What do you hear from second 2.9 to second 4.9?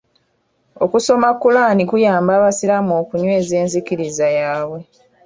okunyweeza enzikiriza yaabwe.